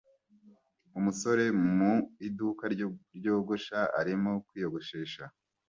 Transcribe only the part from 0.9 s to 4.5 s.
Umusore mu iduka ryogosha arimo